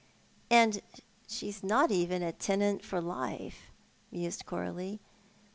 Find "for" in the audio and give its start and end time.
2.83-2.99